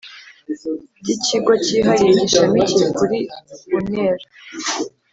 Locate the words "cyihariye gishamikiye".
1.63-2.85